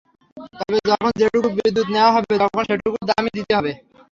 তবে 0.59 0.77
যখন 0.89 1.11
যেটুকু 1.19 1.47
বিদ্যুৎ 1.57 1.87
নেওয়া 1.95 2.11
হবে, 2.15 2.33
তখন 2.43 2.61
সেটুকুর 2.69 3.03
দামই 3.09 3.31
দিতে 3.37 3.51
হবে। 3.57 3.71